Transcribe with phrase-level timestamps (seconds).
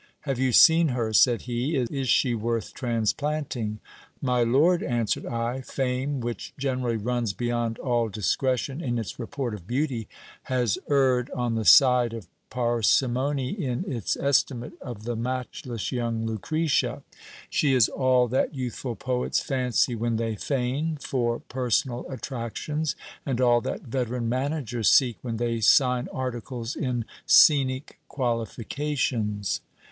[0.21, 1.13] Have you seen her?
[1.13, 3.79] said he: is she worth transplanting?
[4.19, 9.67] My lord, answered I, fame, which generally runs beyond all discretion in its report of
[9.67, 10.07] beauty,
[10.45, 17.03] has erred on the side of parsimony in its estimate of the matchless young Lucretia;
[17.51, 23.61] she is all that youthful poets fancy when they feign, for personal attractions, and all
[23.61, 29.61] that veteran managers seek when they sign articles, in scenic qualifica tions.